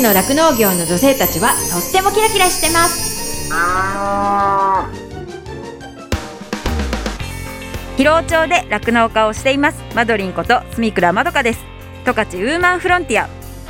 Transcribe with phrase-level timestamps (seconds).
[0.00, 3.50] ちの酪農業の女性たちはとってもキラキラしてます。
[7.98, 9.82] 広尾町で酪農家をしています。
[9.94, 11.60] マドリンこと住倉まどかです。
[12.06, 13.28] 十勝ウーマンフロンティア。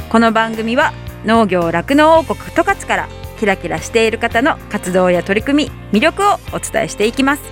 [0.09, 0.93] この番組は
[1.25, 3.09] 農業酪農王国十勝から
[3.41, 7.43] キラキラしている方の活動や取り組み魅力をお伝えしていきます。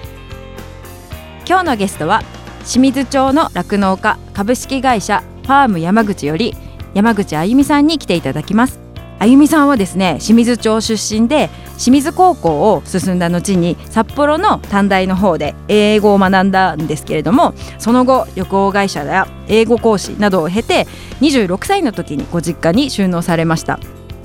[1.48, 2.22] 今日のゲストは
[2.64, 6.54] 清水町の酪農家株式会社ファーム山口より
[6.94, 8.80] 山口あゆみさんに来ていただきます。
[9.20, 20.86] あゆみさんはですね清水町出身で清水高校を進んだ後に札幌の短大の方で英語を学んだんですけれどもその後旅行会社や英語講師などを経て
[21.20, 23.80] 26歳の時にご実家に収納されました。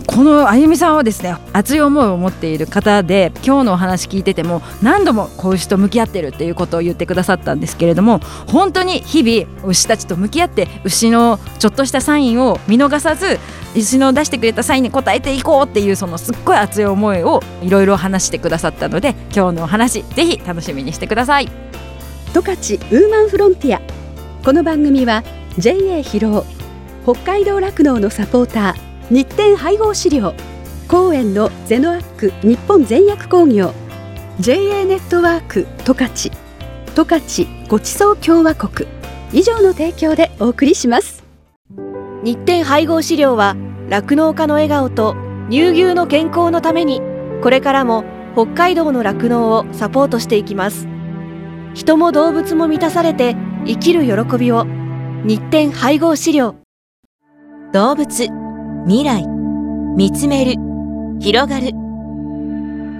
[0.05, 13.39] このあゆみさんはですね熱い思いを持っている方で今日のお話聞いてても何度も子牛と向き合ってるっていうことを言ってくださったんですけれども本当に日々牛たちと向き合って牛のちょっとしたサインを見逃さず
[13.75, 21.49] 牛の出してくれたサインに応えていこうっていうそのすっごい熱い思いをいろいろ話してくださったので今日のお話ぜひ楽しみにしてください。
[22.33, 23.81] 十勝ウーマンフロンティア。
[24.43, 25.23] この番組は
[25.57, 26.45] JA 広
[27.05, 30.33] 尾北海道酪農のサポーター日展配合資料。
[30.87, 33.73] 公園のゼノアック日本全薬工業。
[34.39, 36.31] JA ネットワーク十勝。
[36.95, 38.87] 十勝ごちそう共和国。
[39.33, 41.23] 以上の提供でお送りします。
[42.23, 43.55] 日展配合資料は
[43.89, 45.15] 酪農家の笑顔と
[45.49, 47.01] 乳牛の健康のために
[47.41, 50.87] これからも北海道の酪農をサポートしていきます。
[51.73, 54.65] 人も動物も満たされて生きる喜びを。
[55.25, 56.55] 日展配合資料。
[57.73, 58.42] 動物。
[58.85, 59.25] 未来。
[59.95, 60.55] 見つめる。
[61.21, 61.67] 広がる。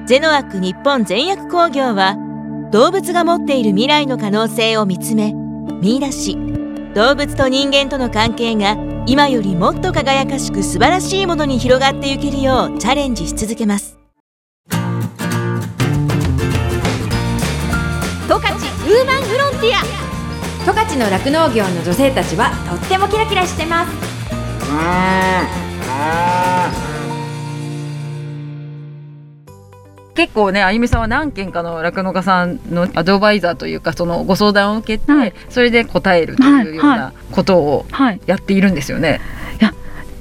[0.06, 2.16] ゼノアック日本全薬工業は
[2.72, 5.34] 動物が持っている未来の可能性を見つめ
[5.82, 6.38] 見出し。
[6.96, 13.98] 動物と人間との関係が今よりもっと輝かしく素晴らしいものに広がっていけるようチャレンジし続けます。
[14.70, 14.78] 十
[18.30, 19.84] 勝ウーマンフロンティア。
[20.66, 25.63] 十勝の酪農業の女性たちはとってもキラキラしてます
[30.16, 37.86] 結構ねあゆみさんは何件かの酪農家さんのアドバイザーというかそのご相談を受けて、はい、それで答えるというようなことを
[38.26, 39.22] やっているんですよね。
[39.60, 39.66] はい。
[39.66, 39.74] はい。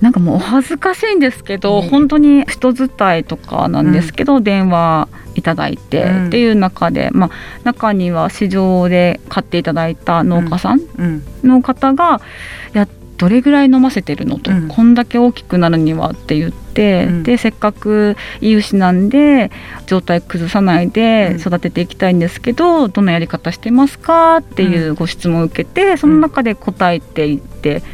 [0.03, 2.89] なんかもうお恥ずかしいんですけど、うん、本当に人伝
[3.19, 7.31] いとかなんですけど、うん、電話いただいてっていう中で、まあ、
[7.63, 10.81] 中には市場で買っていただいた農家さん
[11.45, 12.21] の方が、
[12.75, 12.89] いや
[13.23, 19.53] どれぐらい飲ませてるのと、うん、こんだけ大きくなるにはって言って、うん、でせっかくいい牛なんで
[19.87, 27.85] 状態崩さないで育てていきたいんですけど、どんなやり方してますかっていうご質問を受けてその中で答えていって。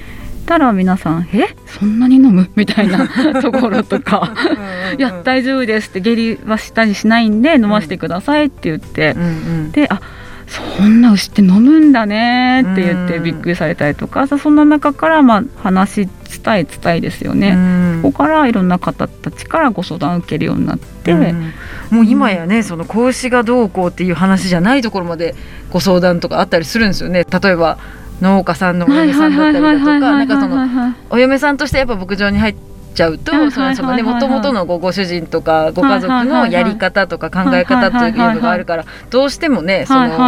[0.47, 1.55] たら皆さん「え？
[1.67, 3.07] そんなに飲む?」みたいな
[3.43, 4.33] ところとか
[4.97, 9.15] 「いや大丈夫です」って下痢はしたりしないんで飲ませてくださいって言って、
[9.73, 10.01] であ
[10.49, 21.35] そんな牛って飲むんだねって言ってびっくりされたりとか、そんな中からまあ話伝え伝えですよね、ここからいろんな方たちからご相談を受けるようになって、う
[21.91, 25.35] もう今やねその子牛がどうこうっていう話じゃないところまで
[25.71, 27.25] ご相談とかあったりするんですよね。
[27.25, 27.79] 例えば
[28.21, 32.68] 農家さんのお嫁さんだったりだとかなんかそのお嫁さんとしてやっぱ牧場に入って
[32.99, 40.19] ちゃうとそのそのねもともとのごご主人とかご家族のやり方とか考え方というのがあるからどうしてもねその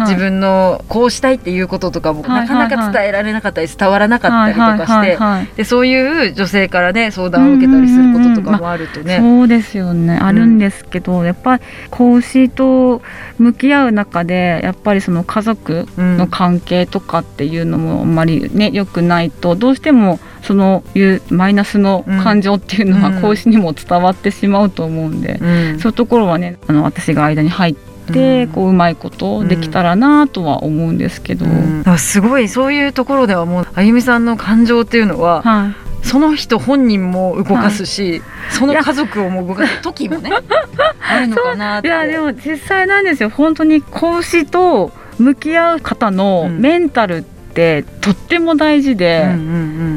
[0.00, 9.18] 自分のこうしたいっていうこととかもなかなか伝えられなかったり伝わらなかったりとかしてでそういう女性からね相談を受けたりすることとかもあるとね。
[9.20, 10.18] そうですよね。
[10.20, 13.00] あるんですけどやっぱり子牛と
[13.38, 27.88] 向き合う中でやっぱりその家族の関係とかっていうのもあんまりね良くないとどうしてもそのいうマイナスの感情っていうのは講師にも伝わってしまうと思うんで、うん、そういうところはねあの私が間に入って。
[28.54, 40.30] こううまいことできたらなとは思うんですけど、うん、すごいそういうところではもうあゆみさんの感情っていうのは、はい、その人本人も動かすし、はい、その家族をも動かす時もね
[41.00, 41.88] あるのかなって。
[41.88, 43.28] いやでも実際なんですよ。
[43.28, 49.38] 本当に講師と向き合う方のメンタルってってとっても大事で、うんうんう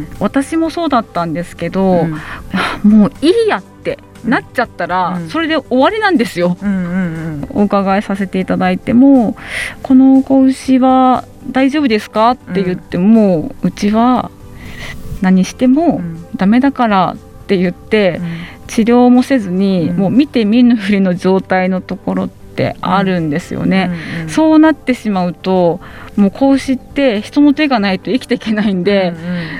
[0.01, 2.07] ん、私もそうだったんですけど、
[2.83, 9.35] うん、もういいやってなっちゃったら、それで終わりなんですよ、うんうんうん、お伺いさせていただいても
[9.83, 14.31] この子牛は大丈夫ですかって言っても、うちは
[15.21, 16.01] 何しても
[16.35, 18.19] ダメだからって言って、
[18.67, 23.89] 治療もせずに、もう見て見ぬふりの状態のところってってあるんですよね。
[23.89, 25.79] うんうんそうなってしまうと
[26.15, 29.13] もう子牛って人の手がないと生きていけないんで、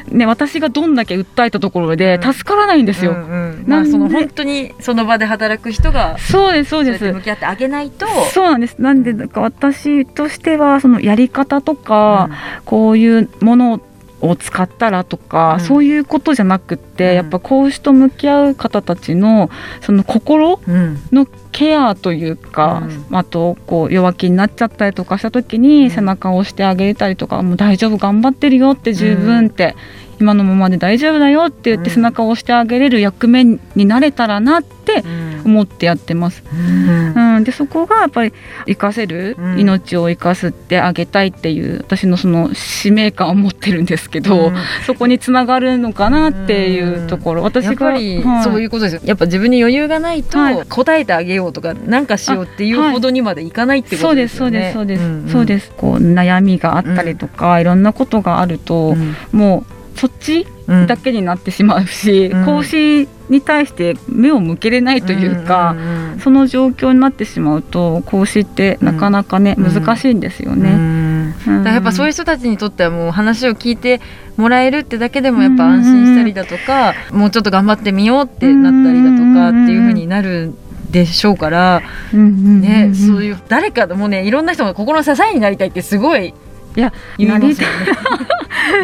[0.10, 3.12] ね、私がどんだけ訴えたところで助からないんですよ。
[3.12, 3.64] うんうん。
[3.68, 7.12] まあその本当にその場で働く人がそうですそうです。
[7.12, 8.78] 向き合ってあげないとそうなんです。
[8.80, 12.30] なんでだから私としてはそのやり方とか、
[12.66, 13.82] こういうもの
[14.22, 15.60] を使ったらとか、うん。
[15.60, 17.16] そういうことじゃなくって、うん。
[17.16, 19.50] やっぱ子牛と向き合う方たちの
[19.82, 20.98] その心うん。
[21.12, 29.76] のケアというか、うあとこう弱気になっちゃったりとかした時に背中を押してあげれたりとか、もう大丈夫頑張ってるよって十分って、
[30.22, 31.96] 今のままで大丈夫だよって言ってうん。
[31.96, 35.04] 背中を押してあげれる役目になれたらなって
[35.44, 36.44] 思ってやってます。
[36.54, 37.36] うん。
[37.38, 38.34] うん、でそこがやっぱり
[38.68, 39.60] 生かせる、うん。
[39.60, 44.56] 命を生かすってあげたいっていう私のその使命感を持ってるんですけど、うん。
[44.86, 48.44] そこにつながるのかなっていうところ、私がやっぱりはい。
[48.44, 49.02] そういうことですよ。
[49.04, 50.66] やっぱ自分に余裕がないとはい。
[50.68, 55.72] 答えてあげようとかなんかしようっていうほどにまでいかないってこそうですそうとですよねですそうです、そうです。
[55.76, 59.16] こう悩みがあったりとか、いろんなことがあると、うん。
[59.32, 60.88] もうそっちうん。
[60.88, 62.46] だけになってしまうし、うん。
[62.46, 69.74] 講師に対して目を向けれないというか、んうんうんその状況になってしまうと講師ってなかなかね、うん。
[69.74, 71.36] 難しいんですようね。
[71.48, 74.02] やっぱそういうう人たちにとってはもう話を聞いて
[74.38, 80.54] もらえるってだけでもやっぱ安心したりだとか、もうちょっと頑張ってみようってなったりだとかっていう風になる
[80.90, 81.82] でしょうから、
[82.14, 82.62] んうんうんうん。
[82.62, 86.34] ね、そういう誰かもうねいろんな人が心の支えになりたいってすごい
[86.76, 87.56] いや言いますよね。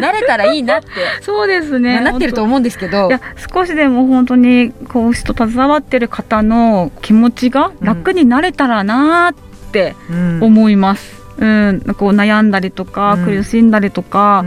[0.12, 0.88] なれたらいいなって、
[1.22, 2.00] そうですね。
[2.00, 3.08] なってると思うんですけど。
[3.08, 3.20] いや
[3.52, 10.38] 少しでも本当に講師と携わってる方の気持ちが楽になれたらなーってうん。
[10.42, 11.18] 思います。
[11.38, 13.24] うん、こう悩んだりとか、うん。
[13.24, 14.44] 苦しんだりとか、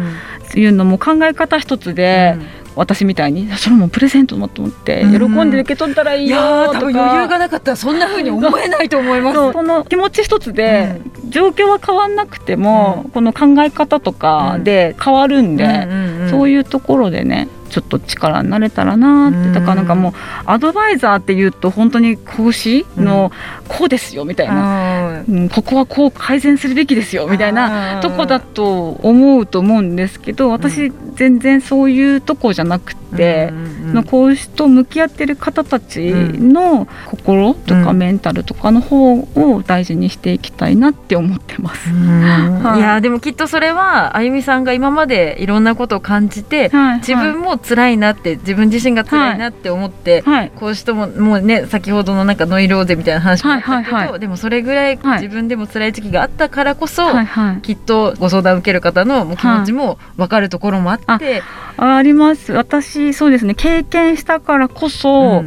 [0.56, 2.36] いうのも考え方一つで、
[2.75, 6.38] 私みたいにそれもプレゼントだと思って、うん喜んで受け取ったらいいよ
[6.68, 6.79] とか。
[6.79, 7.71] 多分余裕がなかった。
[7.71, 9.35] らそんな風に思えないと思います。
[9.35, 15.88] その気持ち一つで、状況は変わんなくても、この考え方とかで変わるんで、
[16.29, 19.53] そういいうところでねちょっと力になれたらなって、うん。
[19.53, 20.13] だからなんかもう
[20.45, 23.31] アドバイザーっていうと本当に講師の
[23.68, 41.89] こうですよみたいな、なうんここはこう改善するべきですよみたいなとこだと思うと思うんですけど私全然そういうとこじゃなくて、の講師と向き合ってる方たちの心とかうんメンタルとかの方を大事にしていきたいなって思ってます。
[41.89, 42.79] はい。
[42.79, 46.97] いやーでもきっとそれはあゆみさんが今までいろんなことを感じてはい。
[47.00, 50.52] 自分も辛いなって自分自身が辛いなって思って、はい。
[50.56, 54.19] こうしてももうね先ほどのなんかノイローゼみたいな話もあったけど、はいはいはい。
[54.19, 55.22] でもそれぐらいはい。
[55.22, 57.62] 自分でも辛い時期があったからこそ、はいはい。
[57.62, 61.44] きっとご相談を受ける方の気持ちも分かるところもあって、
[61.78, 62.54] ああります。
[62.54, 63.54] 私そうですね。
[63.56, 65.44] 経験したからこそ、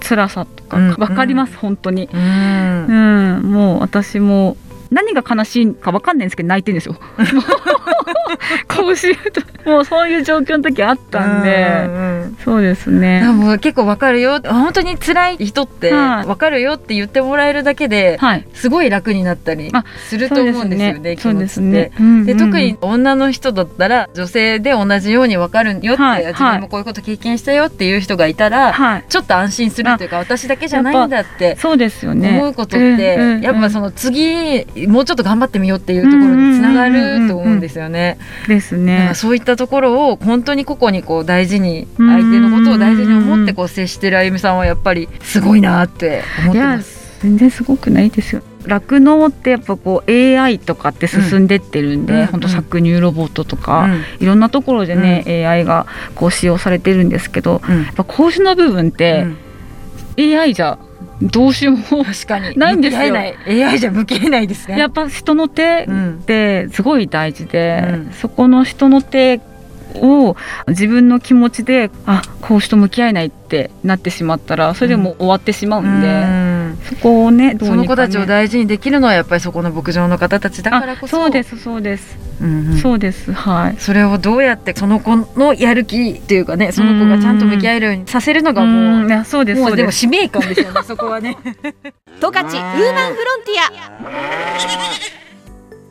[0.00, 0.94] 辛さとかうん。
[0.94, 2.86] 分かります、本当に、うん。
[2.86, 4.56] うん、もう私も
[4.92, 6.96] 何が悲しいか分かんないんですけど泣いてるんですよ。
[9.64, 12.12] もうそういう状況の時あったんで、うんうん
[12.44, 13.22] そうですね。
[13.24, 14.40] あもう結構わかるよ。
[14.44, 16.26] 本当に辛い人ってはい。
[16.26, 18.46] わかるよって言ってもらえるだけではい。
[18.54, 21.44] すごい楽になったりあすると思うんですよね気そう持ちって。
[21.44, 21.92] ですね。
[22.00, 22.26] うんうん。
[22.26, 29.04] で特に女の人だったら女性で同じようにわかるよって、はい自分もこういうこと経験したよっていう人がいたら、はい。
[29.08, 32.38] ちょっと安心するというか私だけじゃないんだってそうですよね。
[32.40, 38.18] 思うことって、やっぱその次もうちょっと頑張ってみようっていうところにつながると思うんですよね。
[38.48, 47.02] ですねらそういったところを本当に個々にこう大事に相手のことを大事に思ってこう接してるあゆみさんはやっぱりすごいなって思ってます。
[47.22, 48.42] 全然すごくないですよ。
[48.66, 54.02] 酪農ってやっぱこう AI とかって進んでってるんで、うん本当搾乳ロボットとか、うん。
[54.20, 57.84] いろんなところでね、AI がこう使用されてるんですけどうん。
[57.84, 59.26] やっぱ講師の部分って、
[60.18, 60.78] AI じゃ
[61.30, 61.76] どうしよう。
[61.76, 62.76] も確かにない？
[62.76, 63.14] んですよ。
[63.68, 64.78] AI じゃ向き合えないですね。
[64.78, 68.12] やっぱ人の手うんってすごい大事で、うん。
[68.12, 69.40] そこの人の手
[69.94, 70.36] を
[70.68, 76.41] 自分の気持ちであ講師と向き合えないってなってしまったらそれでもう終わってしまうんで、うん
[76.96, 81.16] そこをねどうそのにか、ね、子たちを大事にできるのはやっぱりそこの牧場の方たちだからこそ。
[81.18, 82.76] あそうですそうです、うんうん。
[82.78, 83.76] そうですはい。
[83.78, 91.36] それをどうやってその子のやる気っていうかねその子がちゃんと向き合えるようにさせるのがもううんいやそうですもそうでも使命感ですよねそこはね。
[92.20, 95.21] 十勝ウーマンフロンティア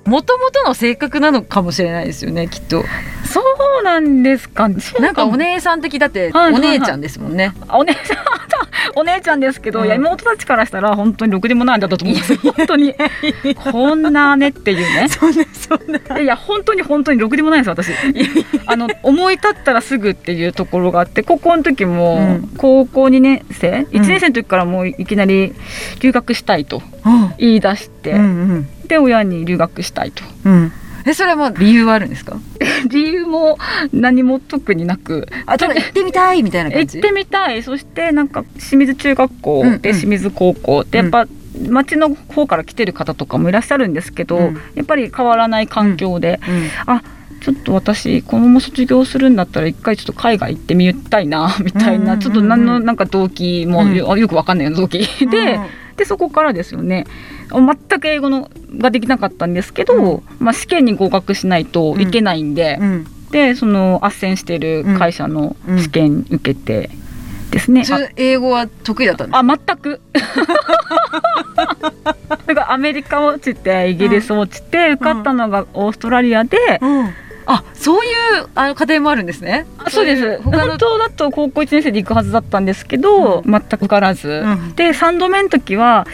[0.05, 2.83] もともとの性格なのかもしれないですよねきっと。
[3.25, 3.41] そ
[3.81, 4.67] うなんですか
[4.99, 8.17] なんかお姉さん的だってお姉ちゃんですもんね、お姉ちゃん
[8.95, 9.85] お姉ちゃんですけど、うん。
[9.85, 12.39] いや妹たちからしたら本当にろくでもないんだったと思うんですよ。
[12.43, 12.93] 本当に
[13.71, 15.07] こんなねっていうね。
[15.07, 17.91] そんなそんないや本当に本当にろくでもないんです私。
[18.65, 22.49] あの思い立ったらすぐっていうところがあって高校の時も、うん。
[22.57, 25.53] 高校2年生？1年生の時からもういきなり
[25.99, 26.81] 留学したいと
[27.37, 30.23] 言い出して、うんで親に留学したいと。
[30.45, 30.53] うん。
[30.53, 30.71] うん
[31.03, 32.37] えそれは理由はあるんですか？
[32.91, 33.57] 理由も
[33.91, 35.27] 何も特になく。
[35.47, 36.97] あただ行ってみたいみたいな感じ？
[36.97, 37.63] 行ってみたい。
[37.63, 39.81] そしてなんか清水中学校うんうん。
[39.81, 40.81] で清水高校。
[40.81, 41.25] ってやっぱ、
[41.67, 44.61] 町の方から来てる方とかもいらっしゃるんですけど、うん。
[44.75, 46.93] やっぱり変わらない環境で、うん。
[46.93, 47.01] あ
[47.41, 52.03] ちょっと私このまま卒業するんだったら一回ちょっと海外行ってみたいなみたいな、うんうん。
[52.03, 53.95] うんうんちょっと何のなんか動機もうん。
[53.95, 54.99] よ,、よくわかんないような動機。
[54.99, 55.61] で、うん。
[55.97, 57.05] でそこからですよね
[57.59, 63.07] 全く英語のができなかったんですけど、まあ、試験に合格しないといけないんで、うん。
[63.31, 66.89] でその斡旋してる会社の試験受けて
[67.51, 67.83] ですね、
[68.15, 70.01] 英語は得意だったんですああ全く。
[72.45, 76.57] だからアメリカ落ちてイギリス落ちて、受かったのがオーストラリアで、
[77.45, 78.09] あそうい
[78.41, 79.65] うあの家庭もあるんですね。
[79.77, 80.41] あそうです。
[80.43, 84.75] 本当だと高校1年生で行くはずだったんですけど、全く受からず、うん。
[84.75, 86.05] で3度目の時は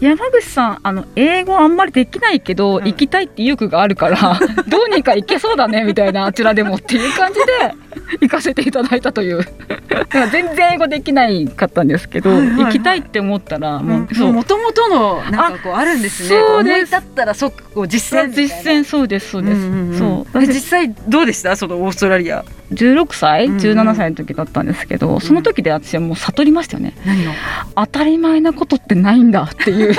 [0.00, 2.84] 山口さんあの英語あんまりできないけど、うん。
[2.84, 9.40] 行きたいって意欲があるから どうにか行けそうだねみたいなあちらでもっていう感じで 行かせていただいたという。
[10.30, 12.64] 全然英語できないかったんですけど、はいはいはい。
[12.64, 16.38] 行きたいって思ったらもう、もともとのなんかこうあるんですね。
[16.38, 16.74] あそうです。
[16.74, 20.42] 思い立ったら即こう実践実践そうですそうです、うんうんうんそう。
[20.42, 21.56] え実際どうでした？
[21.56, 22.44] そのオーストラリア。
[22.72, 26.94] 16歳うんうん17歳の時だったんですけど、その時で私はもう悟りましたよね。
[27.04, 27.30] 何を？
[27.76, 29.94] 当たり前なことってないんだっていう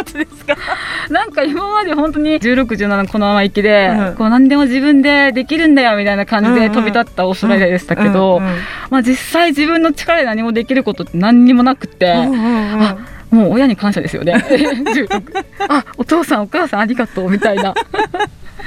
[0.00, 0.56] いうことですか？
[1.10, 4.14] なんか今まで本当に1617このまま行きで、うん。
[4.16, 8.52] こう何でも自分でできるんだよみたいな感じで飛び立ったオーストラリアでしたけど、うんうん
[8.90, 12.96] まあ、実際自分の力で何もできることって何にもなくて、うんうんうんあ
[13.32, 14.34] もう親に感謝ですよね。
[14.44, 15.22] 16
[15.70, 17.72] あ お父さんお母さんありがとうみたいな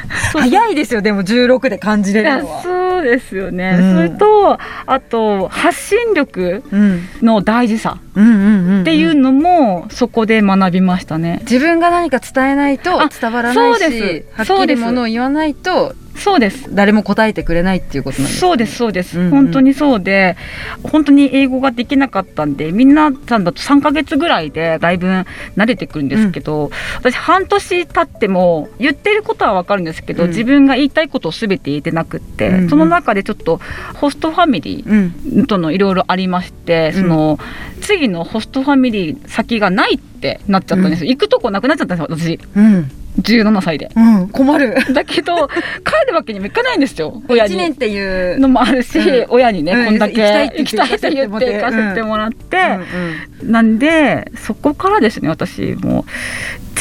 [0.10, 2.62] 早いですよでも16で感じれるのは。
[2.62, 3.96] そうですよね、うん。
[3.96, 7.02] それとあと発信力うん。
[7.22, 16.74] の大事さっていうのもそこで学びましたね、自分が何か伝えないとあ伝わらないしはっきりものを言わないとそうです。
[16.74, 19.32] 誰も答えてくれないっていうことなんですそうですそうです、うんうん。
[19.32, 20.38] 本当にそうで
[20.84, 30.30] 本当に英語ができなかったんでみんなさんだと3ヶ月ぐらいでだいぶ慣れてくるんですけど、私半年経っても言ってることは分かるんですけど、うん。
[30.30, 32.70] 自分が言いたいことを全て言えてなくって、うんうん。
[32.70, 33.60] その中でちょっと
[33.96, 35.46] ホストファミリーうん。
[35.48, 37.02] とのいろいろありまして、うん。
[37.02, 37.40] その
[37.82, 41.06] 次のホストファミリー先がないってなっちゃったんです。
[41.06, 42.40] よ、行くとこなくなっちゃったんですよ私。
[42.56, 42.92] うん
[43.22, 43.90] 17歳で。
[43.96, 45.54] うん困るだけど帰
[46.08, 47.58] るわけにもいかないんですよ親1に。
[47.58, 52.58] 年っていうのもあるし、うん親にね、うんこんだけ行きたいって言って行きたいって言って行かせてもらって、
[53.42, 56.06] うんなんでそこからですね私も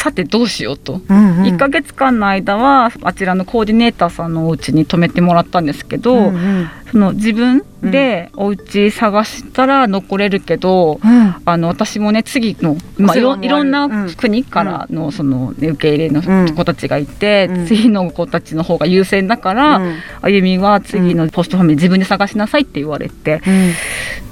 [0.05, 1.43] さてどうしようと、うんうん。
[1.45, 6.71] 1ヶ月間の間はあちらのコーディネーターさんのお家に泊めてもらったんですけど、うんうん。
[6.93, 11.35] その自分でお家探したら残れるけど、うん。
[11.47, 14.15] あの私もね次の、まあ、いろいろんなうん。
[14.15, 16.55] 国からのその、ね、受け入れのうん。
[16.55, 17.67] 子たちがいて、うん。
[17.67, 19.95] 次の子たちの方が優先だから、うん。
[20.21, 23.41] あゆみは次のポストファミリー自分で探しなさいって言われて、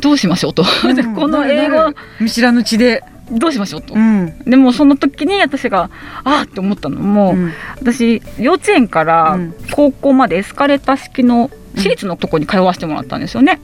[0.02, 0.64] どうしましょうと、
[0.95, 3.02] でこの英語見知らぬ地で
[3.33, 4.39] どうしましょうと、うん。
[4.45, 5.91] でもその時に私が
[6.25, 7.01] あーって思ったの。
[7.01, 7.53] も、うん。
[7.81, 9.55] 私幼稚園からうん。
[9.73, 13.61] 高校までエスカレーター式の私立のとこに通わせてもらったんですよね。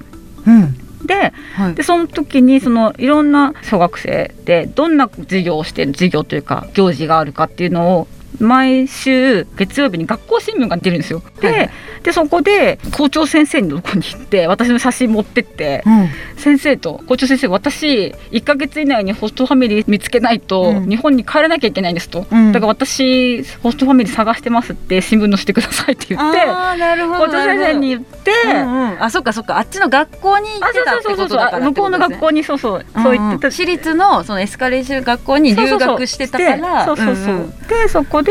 [0.46, 1.06] うん。
[1.06, 1.74] ではい。
[1.74, 8.08] でその時にそのいろんな小学生でどんな授業をしてる授業というか行事があるかっていうのを
[8.40, 11.22] 毎週月曜日に学校新聞が出るんですよ。
[11.40, 11.70] で,、はい。
[12.02, 16.08] でそこで校長先生のとこに行って私の写真持ってって、うん。
[16.36, 20.88] 先生と校長先生私1ヶ月以内にホストファミリー見つけないとうん。
[20.88, 22.52] 日本に帰らなきゃいけないんですと、うん。
[22.52, 28.30] だから私ホストファミリー探してますって新聞載せてくださいって言ってあーなるほど校長先生に言って。
[28.44, 29.58] うんうんあそっかそっか。
[29.58, 33.50] あっちの学校に行あってたってそうそうそうことだからそう向こうの学校にそうそうそう言ってた。
[33.50, 36.84] 私立のそのエスカレーション学校に留学してたから。
[36.86, 37.16] そうそう。
[37.16, 37.50] そう、んん。
[37.68, 38.27] でそこで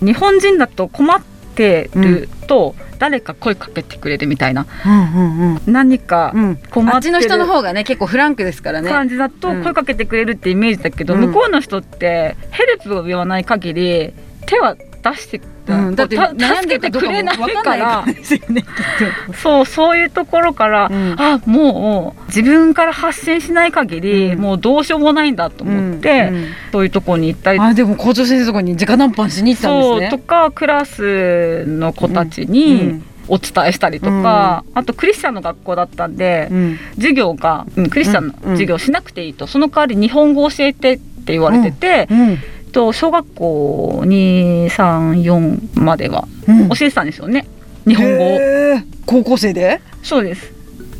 [0.00, 1.20] 日本人だと困っ
[1.54, 4.66] てると誰か声かけてくれるみたいな。
[4.86, 6.56] うんうん何かうん。
[6.70, 6.96] 困ってる。
[6.96, 8.90] あっちの人の方がね結構フランクですからね。
[8.90, 9.62] 感じだとうん。
[9.62, 11.20] 声かけてくれるってイメージだけど、うん。
[11.22, 14.14] 向こうの人ってヘルプを言わない限り
[14.46, 18.04] 手は出して、うんだって助けてくれない分から。
[19.40, 21.14] そうそういうところから、うん。
[21.18, 24.40] あもう自分から発信しない限り、うん。
[24.40, 26.32] もうどうしようもないんだと思って、
[26.72, 27.60] そういうところに行ったり。
[27.60, 30.10] あでも校長先生とかに直談判しに行ったんですね。
[30.10, 36.78] とかクラスの子たちにお伝えしたりとか、あとクリスチャンの学校だったんで、うん。
[36.96, 38.50] 授業が、うんクリスチャンのうん。
[38.52, 42.38] 授業しなくていいと、その代わり日本語教えてって言われてて、うん
[42.72, 46.68] と小学校234まではうん。
[46.70, 47.46] 教えてたんですよね。
[47.86, 48.24] 日本語
[49.06, 49.80] 高校生で？
[50.02, 50.52] そうです。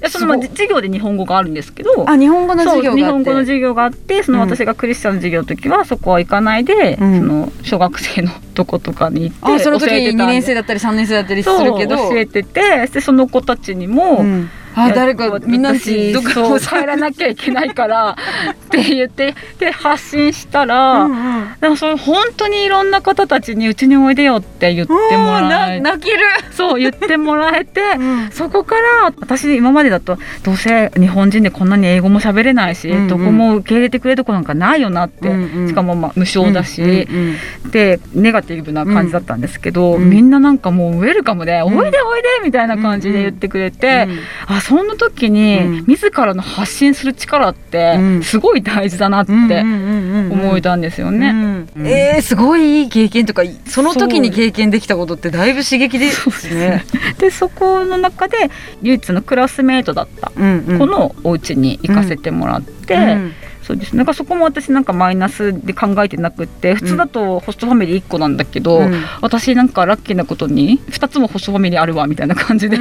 [0.08, 2.08] そのまあ授業で日本語があるんですけど。
[2.10, 3.24] あ日本語のそう日授業があって。
[3.24, 4.50] 本語の授業があってそのうん。
[4.50, 7.18] 私がクリスチャンの授業の時はそこは行かないで、うん。
[7.20, 10.32] その小学生の とことかに行ってあその時に2教えてたんで。
[10.32, 11.96] 年生だったり3年生だったりすそうるけど。
[11.96, 16.60] 教えててでその子たちにも、うんあ誰かみんな私どっかそう。
[16.60, 18.16] 帰らなきゃいけないから
[18.52, 21.48] って言ってで発信したら、うんうん。
[21.60, 24.98] でもそれ本当にいろんな方たちにうちにおいでよって言っても
[25.40, 26.18] らえな泣ける。
[26.50, 28.30] そう言ってもらえて、 うん。
[28.30, 33.08] そこから私今までだとどうせ日本人でこんなに英語も喋れないし、うんうん。
[33.08, 35.68] どこも受け入れてくれるとこなんかないよなって、うんうん。
[35.68, 37.36] しかもまあ無償だし、うんうん
[37.70, 41.62] でネガティブな感じだったんですけど、うんみんななんかもうウェルカムで、ん。
[41.64, 44.08] おいでおいでみたいな感じで言ってくれて、
[44.46, 45.84] あそんな時に、うん。
[45.86, 48.22] 自らの発信する力ってうん。
[48.22, 51.66] すごい大事だなって思えたんですよね。
[51.76, 51.86] うん。
[51.86, 56.84] えー、すごいいい経験とかその時に経験できたことってだいぶ刺激ですね。
[57.18, 58.50] でそこの中で
[58.82, 63.32] 唯一のクラスメートだったこのお家に行かせてもらって、うん。
[63.62, 69.04] そうですなんかそこも私なんかマイナスで考えてなくって普通だとホストファミリー1個なんだけど、うん。
[69.20, 72.76] 私なんかラッキーなことに2つもホストファミリーあるわみたいな感じで、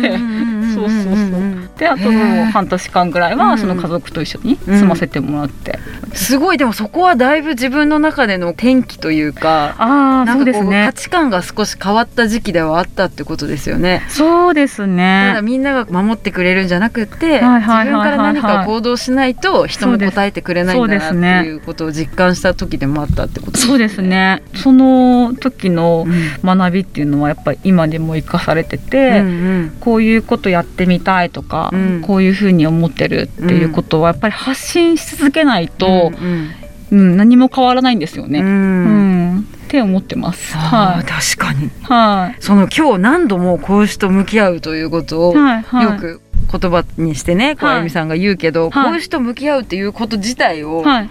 [0.89, 1.69] そうそうそう。
[1.77, 2.11] であと
[2.51, 3.39] 半年間ぐらいうん。
[3.39, 5.79] はその家族と一緒に住ませてもらって、
[6.13, 6.57] すごい。
[6.57, 14.03] でもそこはだいぶ自分の中での転機というかああなんかこうね価値観が少し変わった時期ではあったってことですよね。
[14.09, 24.43] そうですただねみんなが守ってくれるんじゃなくて、自分から何か行動しないと人も答えてくれないんだなっていうことを実感した時でもあったってことそうですね。
[24.55, 26.21] その時のうん
[26.57, 29.29] 学びっていうのはやっぱり今でも生かされてうて、んう
[29.63, 29.77] ん。
[29.79, 36.49] こういうことやってみたいとか、うんこういうふうに思ってるっていうことはやっぱり発信し続けないと、うん
[36.91, 38.39] うん何も変わらないんですようんね。
[38.41, 40.53] うんって思ってます。
[40.57, 41.69] あはー確かにい。
[41.83, 42.41] はい。
[42.41, 45.61] その今日何度もこうしと向き合うということをはい。
[45.61, 45.85] はい。
[45.85, 51.09] よく言葉にしてね、こうはいあゆみさんが言うけど、はいこういう人向き合うっていうこと自体をはい。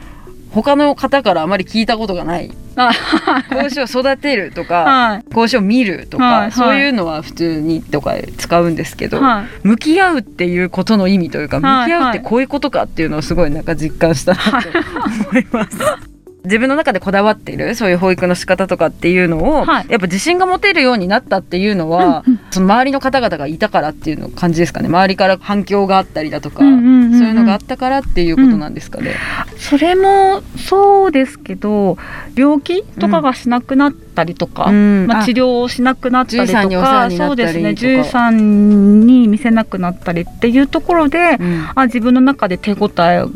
[0.52, 2.50] 他の方からあまり聞いたことがない。
[2.76, 2.92] あ
[3.50, 5.34] 子牛を育てるとか、はい。
[5.34, 9.46] 子牛を見るとか、はいはいそういうのは普通にとか使うんですけど、はい。
[9.66, 14.68] 向き合うっていうことの意味というか、はい向き合うってこういうことかっていうのをすごいなんか実感したなと
[15.30, 16.09] 思います。
[16.44, 19.86] 自分の中でこだわっているそういう保育の仕方とかっていうのを、はい。
[19.88, 24.88] やっぱ自信が持てるようになったっていうのは、その周りの方々がいたからっていうの感じですかね。
[24.88, 27.18] 周りから反響があったりだとか、うんうんうんうん。
[27.18, 29.14] そういうのがあったからっていうことなんですかね。
[29.56, 31.98] それもそうですけど
[32.34, 35.06] 病気とかがしなくなったりとか、うん。
[35.06, 35.24] まあ、あ。
[35.24, 37.26] 治療をしなくなったりと13にお世話か。
[37.26, 38.30] そうですねとか13
[39.04, 41.68] に見せなくなったりっていうところで、うん。
[41.74, 43.30] あ自分の中で手応えを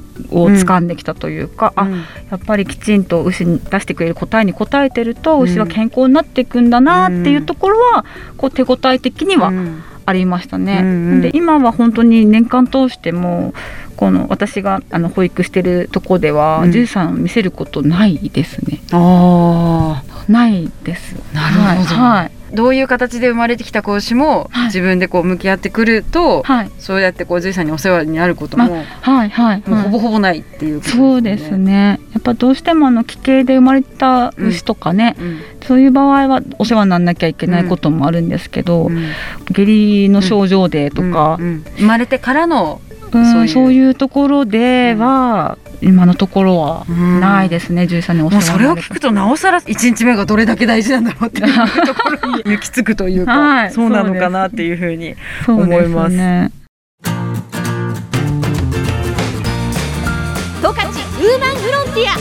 [0.49, 1.93] 掴んできたというか、あうん。
[1.93, 5.43] やっぱりきちんと牛に出してくれる答えに答えてると、うん。
[5.43, 8.05] 牛は健康になっていくんだなっていうところは、
[8.37, 10.81] こう手応え的にはうんありましたね。
[10.83, 13.55] うんうんで今は本当に年間通しても
[13.97, 18.81] この私があの保育してるとこでは、うん13見せることないですね。
[18.93, 21.15] あないです。
[21.33, 22.01] なるほどはい。
[22.01, 24.67] はいーどういう形で生まれてきた子牛もはい。
[24.67, 26.71] 自分でこう向き合ってくると、はい。
[26.79, 30.01] そうやってこう獣医さんにお世話になることも、はいはいもうほぼはい。
[30.01, 32.01] ほぼないっていうことそうですね。
[32.13, 35.41] やっぱどうしてもあの奇形で生まれた牛とかね、うん。
[35.67, 39.09] そういう場合はお世話にならなきゃいけないこともあるんですけど、うん。
[39.51, 41.65] 下痢の症状でとか、うんうん。
[41.77, 43.49] 生まれてからの、うんそういう。
[43.49, 51.47] そういうところでは、今のところはないですね、獣医さんにお世もうそれを聞くとなおさら一日目がどれだけ大事なんだろうっていう。
[51.87, 53.73] ところに行き着くというか、はい。
[53.73, 55.15] そうなのかなっていうふうに
[55.47, 56.17] 思います。
[56.17, 56.51] ね。
[60.63, 60.95] 十勝ウー
[61.39, 62.15] マンフロンティア。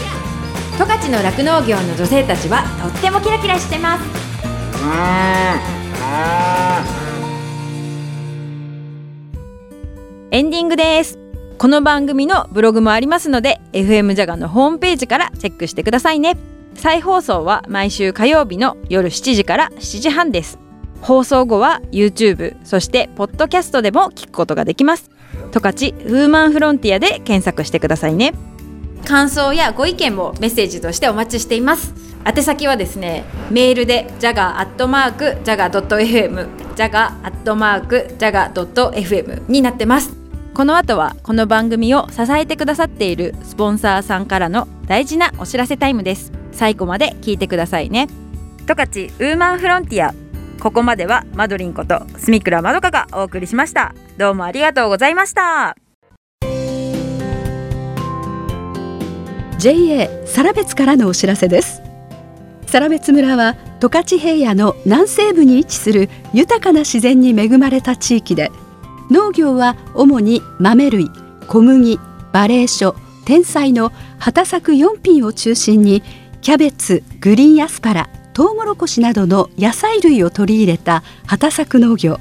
[0.77, 4.03] 十勝の酪農業の女性たちはとってもキラキラしてます
[10.34, 11.19] エンディングです。
[11.60, 16.38] この番組のブログもありますので FM ジャガのホームページからチェックしてくださいね。
[16.74, 20.58] 再放送は毎週火曜日の夜7時から7時半です。
[21.02, 25.12] 放送後は YouTube そしてポッドキャストでも聞くことができます。
[25.52, 28.34] 十勝ウーマンフロンティアで検索してくださいね。
[29.06, 31.93] 感想やご意見もメッセージとしてお待ちしています。
[32.26, 40.22] 宛先はですねメールで jaga.jaga.fm jaga.jaga.fm になってます。
[40.54, 46.32] この後はこの番組を支えてくださっているスポンサーさんからの大事なお知らせタイムです。
[46.52, 48.08] 最後まで聞いてくださいね。
[48.68, 50.13] 十勝ウーマンフロンティア。
[50.62, 53.96] ここまではマドリンこと住倉まどかがお送りしました。
[54.20, 55.76] どうもありがとうございました。
[59.58, 61.82] JA 更別からのお知らせです。
[62.68, 68.52] 更別村は十勝平野の南西部に位置する豊かな自然に恵まれた地域で
[69.10, 71.10] 農業は主に豆類
[71.48, 72.00] 小麦
[72.32, 76.04] バレー書天才の畑作4品を中心に
[76.42, 82.20] キャベツグリーンアスパラトウモロコシなどの野菜類を取り入れた畑作農業。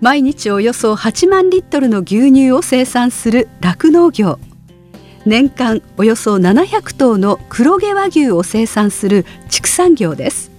[0.00, 4.38] 毎日およそ8万リットルの牛乳を生産する酪農業。
[5.26, 10.49] 年間およそ700頭の黒毛和牛を生産する畜産業です。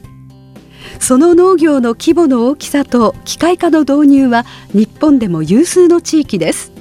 [1.02, 6.72] その農業の規模の大きさと機械化の導入は日本でも有数の地域です。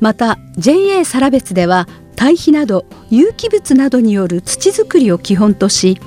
[0.00, 5.98] また JA サラベツでは堆肥など有機物などによる土作りを基本とし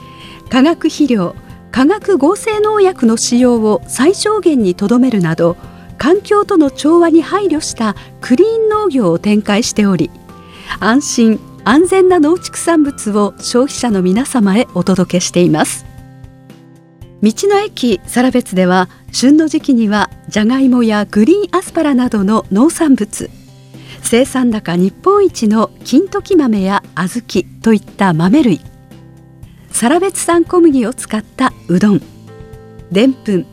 [0.50, 1.36] 化学肥料
[1.72, 5.58] 化学合成農薬の使用を最小限にとどめるなど
[5.98, 10.12] 環境との調和に配慮したクリーン農業を展開しており
[10.80, 15.95] 安心安全な農畜産物を消費者の皆様へお届けしています。
[17.24, 23.30] 道の駅サラベツでは旬の時期にはじゃがいもやグリーンアスパラなどの農産物。
[24.02, 28.62] 生産高日本一の金時豆や小豆といった豆類。
[29.72, 32.02] サラベツ産小麦を使ったうどん。
[32.92, 33.46] でんぷん。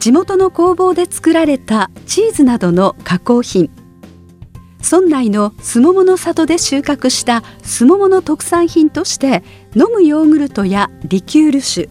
[0.00, 3.70] 地元の工房で作られたチーズなどの加工品。
[4.82, 9.42] 村内のすももの里で収穫したすももの特産品として
[9.74, 11.88] 飲むヨーグルトやリキュール酒。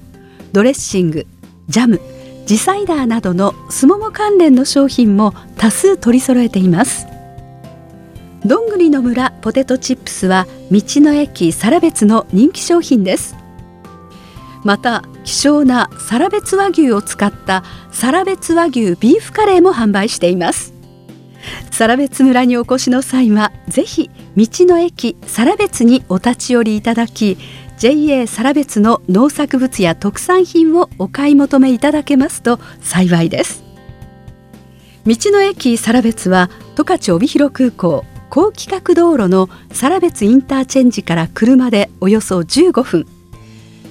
[0.55, 1.27] ドレッシング
[1.67, 1.99] ジャム
[2.45, 7.07] ジサイダーなどのすもも関連の商品も多数取り揃えています。
[8.45, 13.35] どんぐりの村ポテトチップスは道の駅サラベツの人気商品です。
[14.63, 20.73] また希少なサラベツ和牛を使ったサラベツ和牛ビーフカレーも販売しています。
[21.69, 27.37] サ別村にお越しの際はぜひ道の駅サ別にお立ち寄りいただき
[27.77, 33.63] JA サラ別の農作物や特産品をお買い求めいただけますと幸いです。
[35.05, 43.05] 道の駅サラ別は十勝帯広空港高規格道路のサラ別インターチェンジから車でおよそ15分。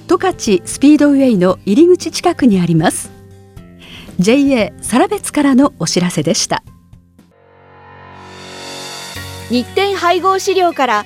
[0.07, 3.11] 十勝スピードウェイの入り口近くにあります。
[4.19, 6.63] JA サラ別からのお知らせでした。
[9.49, 11.05] 日展配合飼料から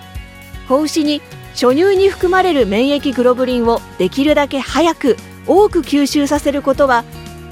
[0.67, 1.21] 子牛に
[1.53, 7.03] 初乳に含まれる免疫グロブリンをできるだけ早く多く吸収させることは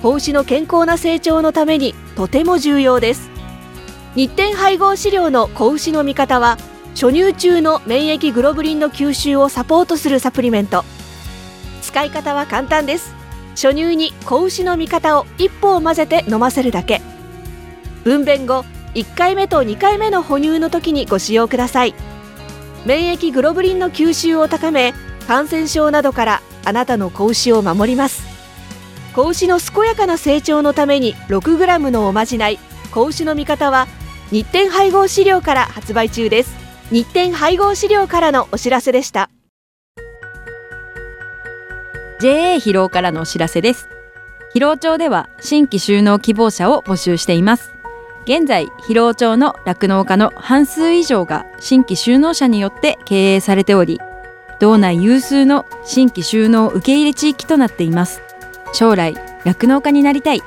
[0.01, 3.29] 子牛の健康な成長のためにとても重要です。
[4.15, 6.57] 日展配合飼料の子牛の味方は
[6.95, 10.83] 初乳中の免疫グロブリンの吸収をサポートするサプリメント。
[11.81, 13.13] 使い方は簡単です。
[13.51, 17.01] 初乳に子牛の味方を一歩を混ぜて飲ませるだけ。
[18.03, 18.63] 分娩後
[18.95, 21.93] 1回目と2回目の哺乳の時にご使用ください。
[22.85, 24.93] 免疫グロブリンの吸収を高め
[25.27, 28.23] 感染症などからあなたの子牛を守ります。
[29.15, 32.59] 子牛の健やかな成長のために 6g のおまじない
[32.91, 33.87] 子牛の味方は
[34.31, 36.55] 日展配合飼料から発売中です。
[36.91, 39.29] 日展配合飼料からのお知らせでした。
[42.19, 43.87] JA 疲労からのお知らせです。
[44.53, 47.78] 疲労町では新規就農希望者を募集しています。
[48.29, 53.99] 現在広尾町の酪農家の半数以上が新規就農者によって経営されており
[54.59, 58.21] 道内有数の新規就農受け入れ地域となっています。
[58.71, 59.15] 将来
[59.45, 60.43] 酪農家になりたい。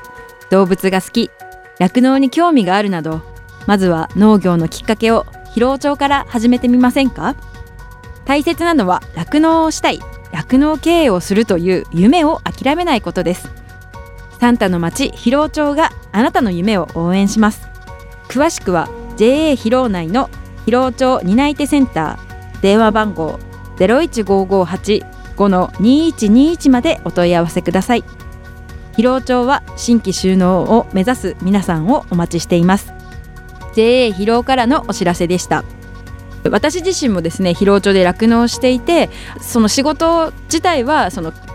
[0.49, 1.29] 動物が好き。
[1.77, 3.21] 酪農に興味があるなど
[3.67, 7.35] まずは農業のきっかけを広尾町から始めてみませんか？
[8.23, 9.99] 大切なのは酪農をしたい。
[10.31, 13.49] 酪農経営をするという夢を諦めないことです。
[14.39, 17.72] サンタの町広尾町があなたの夢を応援します。
[18.27, 20.31] 詳しくは JA 広尾内の
[20.65, 23.39] 広尾町担い手センター電話番号
[23.77, 28.03] 05-2121までお問い合わせください。
[28.95, 32.93] 広尾町は新規収納を目指す皆さんをお待ちしています。
[33.75, 35.63] JA 広尾からのお知らせでした。
[36.49, 39.09] 私自身もですね広尾町で酪農していて
[39.41, 41.33] その仕事自体はその